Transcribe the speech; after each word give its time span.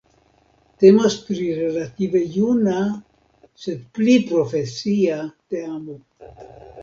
Temas 0.83 1.17
pri 1.25 1.49
relative 1.57 2.21
juna, 2.37 2.77
sed 3.65 3.83
pli 3.97 4.15
profesia 4.31 5.19
teamo. 5.55 5.99